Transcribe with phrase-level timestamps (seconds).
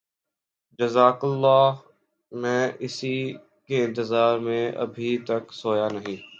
[0.79, 1.71] جزاک اللہ
[2.31, 3.15] میں اسی
[3.67, 6.21] کے انتظار میں ابھی تک سویا نہیں